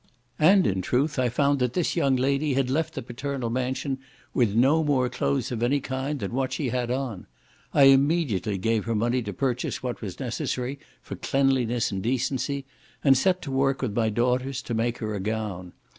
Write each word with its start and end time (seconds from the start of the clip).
And 0.39 0.65
in 0.65 0.81
truth 0.81 1.19
I 1.19 1.29
found 1.29 1.59
that 1.59 1.73
this 1.73 1.95
young 1.95 2.15
lady 2.15 2.55
had 2.55 2.71
left 2.71 2.95
the 2.95 3.03
paternal 3.03 3.51
mansion 3.51 3.99
with 4.33 4.55
no 4.55 4.83
more 4.83 5.09
clothes 5.09 5.51
of 5.51 5.61
any 5.61 5.79
kind 5.79 6.19
than 6.19 6.33
what 6.33 6.53
she 6.53 6.69
had 6.69 6.89
on. 6.89 7.27
I 7.71 7.83
immediately 7.83 8.57
gave 8.57 8.85
her 8.85 8.95
money 8.95 9.21
to 9.21 9.31
purchase 9.31 9.83
what 9.83 10.01
was 10.01 10.19
necessary 10.19 10.79
for 11.03 11.17
cleanliness 11.17 11.91
and 11.91 12.01
decency, 12.01 12.65
and 13.03 13.15
set 13.15 13.43
to 13.43 13.51
work 13.51 13.83
with 13.83 13.95
my 13.95 14.09
daughters 14.09 14.63
to 14.63 14.73
make 14.73 14.97
her 14.97 15.13
a 15.13 15.19
gown. 15.19 15.71